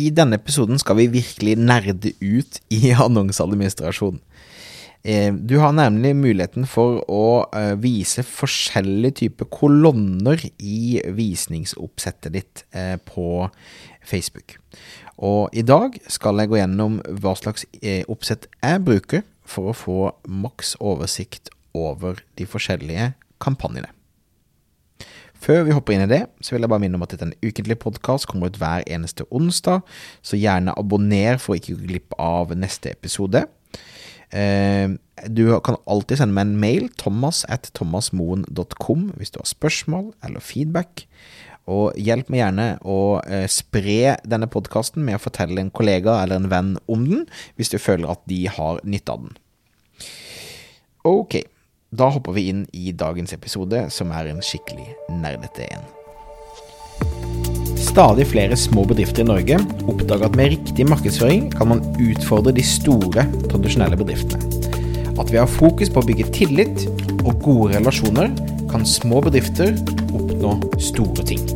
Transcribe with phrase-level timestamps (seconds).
[0.00, 4.20] I denne episoden skal vi virkelig nerde ut i annonseadministrasjon.
[5.04, 12.62] Eh, du har nemlig muligheten for å eh, vise forskjellige typer kolonner i visningsoppsettet ditt
[12.72, 13.44] eh, på
[14.00, 14.56] Facebook.
[15.20, 17.68] Og i dag skal jeg gå gjennom hva slags
[18.10, 23.12] oppsett jeg bruker for å få maks oversikt over de forskjellige
[23.44, 23.92] kampanjene.
[25.44, 27.32] Før vi hopper inn i det, så vil jeg bare minne om at dette er
[27.32, 29.82] en ukentlig podkast, kommer ut hver eneste onsdag,
[30.24, 33.44] så gjerne abonner for å ikke gå glipp av neste episode.
[34.32, 34.96] Eh,
[35.28, 40.44] du kan alltid sende meg en mail, thomas at thomasmoen.com, hvis du har spørsmål eller
[40.44, 41.04] feedback.
[41.68, 46.40] Og hjelp meg gjerne å eh, spre denne podkasten med å fortelle en kollega eller
[46.40, 47.28] en venn om den,
[47.60, 49.36] hvis du føler at de har nytte av den.
[51.04, 51.42] Ok.
[51.94, 54.86] Da hopper vi inn i dagens episode, som er en skikkelig
[55.20, 55.84] nerdete en.
[57.78, 62.64] Stadig flere små bedrifter i Norge oppdager at med riktig markedsføring kan man utfordre de
[62.66, 64.42] store, tradisjonelle bedriftene.
[65.14, 66.88] At vi har fokus på å bygge tillit
[67.20, 68.32] og gode relasjoner,
[68.72, 69.76] kan små bedrifter
[70.08, 71.46] oppnå store ting.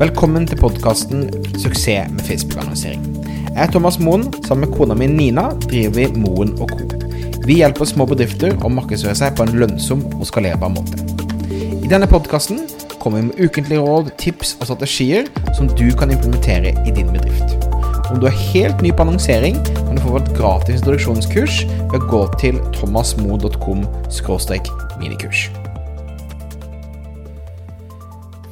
[0.00, 3.06] Velkommen til podkasten 'Suksess med Facebook-annonsering'.
[3.54, 4.32] Jeg er Thomas Moen.
[4.42, 7.03] Sammen med kona mi Nina driver vi Moen og Co.
[7.44, 10.96] Vi hjelper små bedrifter å markedsføre seg på en lønnsom og skalerbar måte.
[11.52, 12.62] I denne podkasten
[13.02, 15.28] kommer vi med ukentlige råd, tips og strategier
[15.58, 17.52] som du kan implementere i din bedrift.
[18.08, 21.58] Om du er helt ny på annonsering, kan du få et gratis introduksjonskurs
[21.92, 23.84] ved å gå til thomasmo.com
[25.02, 25.44] minikurs.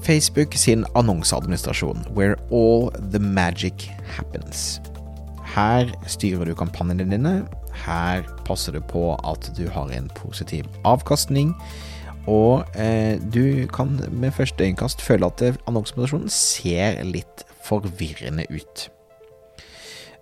[0.05, 4.83] Facebook sin annonseadministrasjon, where all the magic happens.
[5.57, 7.37] Her styrer du kampanjene dine
[7.85, 11.55] her passer det på at du har en positiv avkastning.
[12.31, 18.89] Og eh, du kan med første øyekast føle at annonsepresentasjonen ser litt forvirrende ut.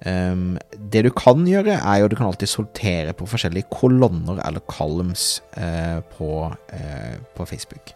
[0.00, 4.64] Um, det du kan gjøre, er jo du kan alltid sortere på forskjellige kolonner eller
[4.64, 7.92] columns eh, på, eh, på, Facebook.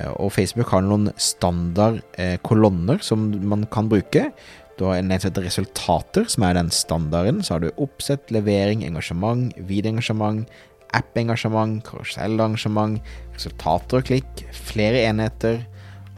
[0.00, 2.00] Uh, og Facebook har noen standard
[2.44, 4.30] kolonner som man kan bruke.
[4.76, 7.42] Du har en som resultater, som er den standarden.
[7.42, 10.44] Så har du oppsett, levering, engasjement, videoengasjement,
[10.96, 13.00] app-engasjement, karusellengasjement,
[13.34, 15.62] resultater og klikk, flere enheter,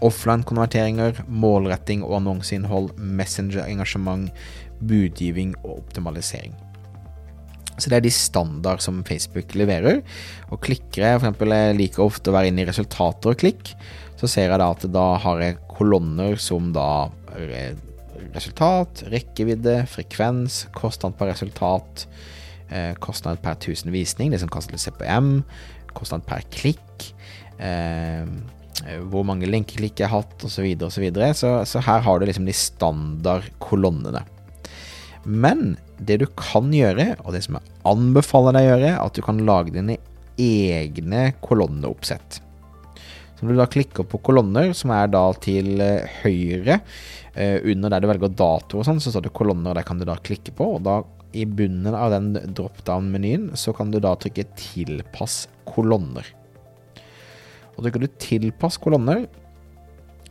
[0.04, 4.30] offline-konverteringer, målretting og annonseinnhold, messenger-engasjement,
[4.78, 6.54] budgivning og optimalisering.
[7.78, 10.02] Så det er de standard som Facebook leverer.
[10.50, 11.44] Og klikker jeg f.eks.
[11.78, 13.70] liker ofte å være inne i resultater og klikk,
[14.18, 16.88] så ser jeg da at da har jeg kolonner som da
[18.34, 22.06] resultat, rekkevidde, frekvens, kostnad per resultat,
[22.68, 25.44] eh, kostnad per 1000 visning, det som kalles CPM,
[25.94, 27.12] kostnad per klikk,
[27.58, 28.24] eh,
[29.10, 30.90] hvor mange lenkeklikk jeg har hatt, osv., osv.
[30.90, 34.24] Så, videre, så Så her har du liksom de standardkolonnene.
[35.24, 39.22] Men det du kan gjøre, og det som jeg anbefaler deg å gjøre, at du
[39.22, 39.98] kan lage dine
[40.38, 42.40] egne kolonneoppsett.
[43.38, 46.80] Så når du da klikker på kolonner, som er da til eh, høyre,
[47.38, 50.00] Eh, under der du velger dato og sånn, så står det kolonner, og der kan
[50.00, 50.72] du da klikke på.
[50.74, 51.00] Og da
[51.38, 56.32] i bunnen av den drop-down-menyen så kan du da trykke 'tilpass kolonner'.
[57.76, 59.28] Og trykker du 'tilpass kolonner',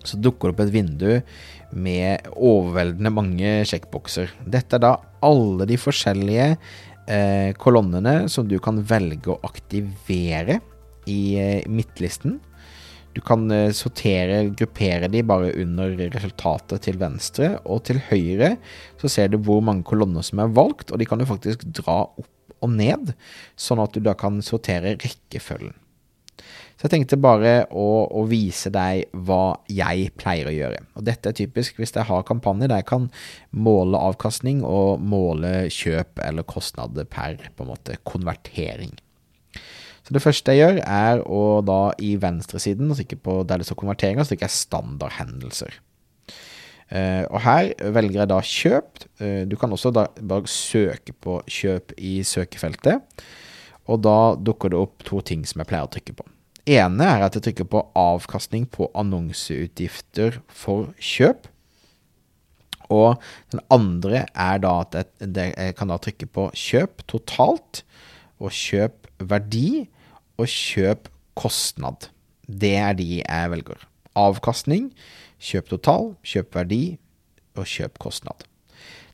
[0.03, 1.23] så dukker det opp et vindu
[1.72, 4.31] med overveldende mange sjekkbokser.
[4.44, 6.57] Dette er da alle de forskjellige
[7.07, 10.59] eh, kolonnene som du kan velge å aktivere
[11.07, 12.40] i eh, midtlisten.
[13.17, 18.53] Du kan eh, sortere, gruppere de bare under resultatet til venstre, og til høyre
[19.01, 22.03] så ser du hvor mange kolonner som er valgt, og de kan du faktisk dra
[22.05, 22.29] opp
[22.61, 23.11] og ned,
[23.57, 25.75] sånn at du da kan sortere rekkefølgen.
[26.78, 30.84] Så jeg tenkte bare å, å, vise deg hva jeg pleier å gjøre.
[30.97, 33.07] Og dette er typisk hvis jeg har kampanjer der jeg kan
[33.49, 38.94] måle avkastning og måle kjøp eller kostnader per måte konvertering.
[40.07, 44.23] Så det første jeg gjør, er å da i venstresiden, på der det står konverteringer,
[44.23, 45.73] så trykker jeg standardhendelser.
[46.88, 49.02] Uh, og her velger jeg da kjøp.
[49.20, 53.03] Uh, du kan også da bare søke på kjøp i søkefeltet.
[53.91, 56.23] Og da dukker det opp to ting som jeg pleier å trykke på.
[56.67, 61.52] ene er at jeg trykker på avkastning på annonseutgifter for kjøp.
[62.87, 63.20] Og
[63.52, 67.84] den andre er da at jeg, jeg kan da trykke på kjøp totalt
[68.40, 69.90] og kjøp verdi
[70.37, 72.09] og kjøp kostnad.
[72.47, 73.81] Det er de jeg velger.
[74.17, 74.91] Avkastning,
[75.41, 76.84] kjøp total, kjøp verdi
[77.57, 78.45] og kjøp kostnad.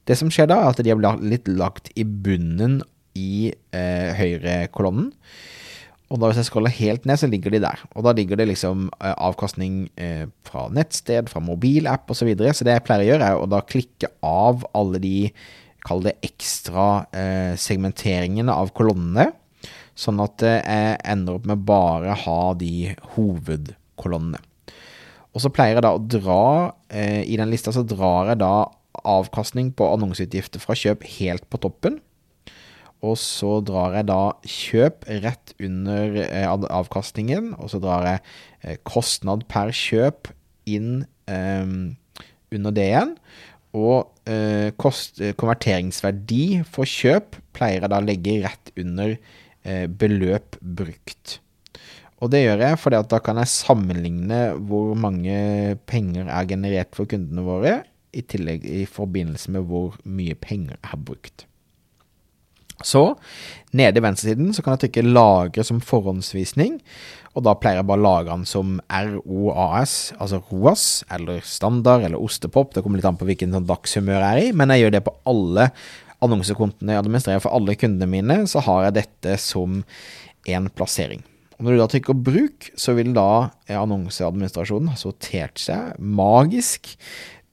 [0.08, 2.82] Det som skjer da, er at de har litt lagt i bunnen
[3.16, 5.12] i eh, høyre kolonnen.
[6.12, 7.80] Og da hvis jeg scroller helt ned, så ligger de der.
[7.98, 12.22] Og da ligger det liksom eh, avkastning eh, fra nettsted, fra mobilapp osv.
[12.22, 12.54] Så, videre.
[12.54, 15.16] så det jeg pleier å gjøre, er å da klikke av alle de,
[15.88, 19.32] kall det ekstra eh, segmenteringene av kolonnene.
[19.94, 24.42] Sånn at jeg ender opp med bare ha de hovedkolonnene.
[25.34, 26.44] Og så pleier jeg da å dra
[26.94, 28.56] I den lista så drar jeg da
[29.04, 32.00] avkastning på annonseutgifter fra kjøp helt på toppen.
[33.04, 38.22] Og så drar jeg da kjøp rett under eh, avkastningen, og så drar jeg
[38.64, 40.32] eh, kostnad per kjøp
[40.72, 41.74] inn eh,
[42.54, 43.16] under det igjen.
[43.76, 49.43] Og eh, kost, eh, konverteringsverdi for kjøp pleier jeg da å legge rett under eh,
[49.64, 51.40] beløp brukt.
[52.24, 56.96] Og det gjør jeg fordi at da kan jeg sammenligne hvor mange penger er generert
[56.96, 57.82] for kundene våre,
[58.14, 61.48] i tillegg i forbindelse med hvor mye penger er brukt.
[62.84, 63.16] Så
[63.74, 66.80] nede i venstresiden så kan jeg trykke 'lagre som forhåndsvisning',
[67.34, 72.22] og da pleier jeg bare å lagre den som ROAS, altså ROAS, eller standard, eller
[72.22, 72.74] ostepop.
[72.74, 75.04] Det kommer litt an på hvilken sånn dagshumør jeg er i, men jeg gjør det
[75.08, 75.72] på alle
[76.24, 79.84] annonsekontene jeg administrerer for alle kundene mine, så har jeg dette som
[80.50, 81.24] en plassering.
[81.58, 86.96] Og når du da trykker 'bruk', så vil da annonseadministrasjonen ha sortert seg magisk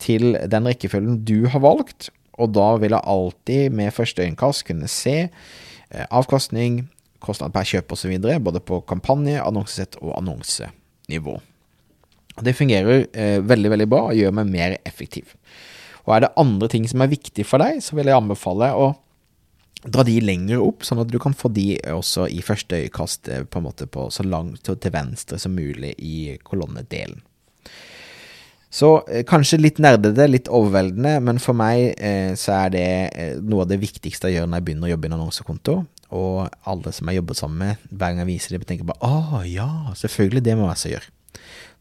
[0.01, 2.09] til den rekkefølgen du har valgt,
[2.41, 6.87] og da vil jeg alltid med første øyekast kunne se eh, avkastning,
[7.21, 11.37] kostnad per kjøp osv., både på kampanje, annonsesett og annonsenivå.
[12.41, 15.37] Det fungerer eh, veldig veldig bra og gjør meg mer effektiv.
[16.07, 18.93] Og Er det andre ting som er viktig for deg, så vil jeg anbefale å
[19.81, 23.45] dra de lenger opp, sånn at du kan få de også i første øyekast eh,
[23.49, 27.23] på en måte på så langt til venstre som mulig i kolonnedelen.
[28.71, 33.33] Så eh, kanskje litt nerdete, litt overveldende, men for meg eh, så er det eh,
[33.43, 35.75] noe av det viktigste jeg gjør når jeg begynner å jobbe i en annonsekonto.
[36.15, 36.37] Og
[36.71, 39.71] alle som jeg jobber sammen med, hver gang jeg viser det, tenker bare å ja,
[39.99, 41.17] selvfølgelig, det må jeg også gjøre.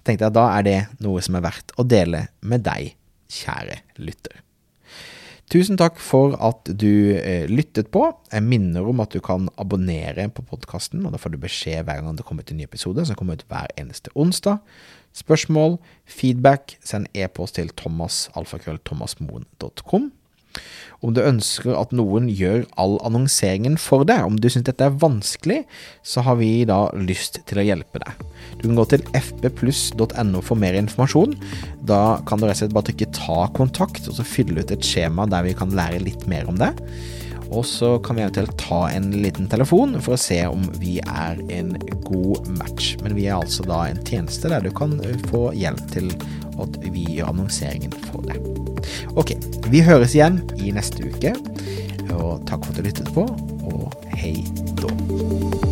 [0.08, 2.96] tenkte jeg da er det noe som er verdt å dele med deg,
[3.30, 4.42] kjære lytter.
[5.50, 8.04] Tusen takk for at du eh, lyttet på.
[8.30, 12.02] Jeg minner om at du kan abonnere på podkasten, og da får du beskjed hver
[12.06, 14.58] gang det kommer ut en ny episode, som kommer ut hver eneste onsdag.
[15.18, 20.12] Spørsmål, feedback, send e-post til thomasalfakrøllthomasmoen.com.
[21.00, 24.98] Om du ønsker at noen gjør all annonseringen for deg, om du syns dette er
[25.00, 25.62] vanskelig,
[26.04, 28.26] så har vi da lyst til å hjelpe deg.
[28.60, 31.38] Du kan gå til fbpluss.no for mer informasjon.
[31.88, 34.84] Da kan du rett og slett bare trykke 'ta kontakt', og så fylle ut et
[34.84, 36.74] skjema der vi kan lære litt mer om det.
[37.50, 41.40] Og så kan vi eventuelt ta en liten telefon for å se om vi er
[41.50, 41.74] en
[42.06, 42.94] god match.
[43.02, 45.00] Men vi er altså da en tjeneste der du kan
[45.32, 46.12] få hjelp til
[46.66, 48.44] at vi gjør annonseringen for deg.
[49.20, 49.36] Ok,
[49.70, 51.36] vi høres igjen i neste uke.
[52.16, 53.28] Og takk for at du lyttet på,
[53.70, 54.40] og hei
[54.80, 55.69] da.